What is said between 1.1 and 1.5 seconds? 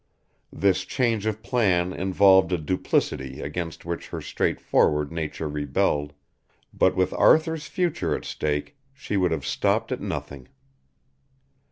of